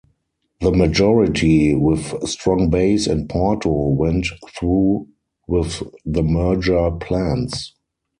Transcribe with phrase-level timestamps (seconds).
[0.61, 4.25] The majority, with strong base in Porto, went
[4.57, 5.07] through
[5.47, 7.75] with the merger plans.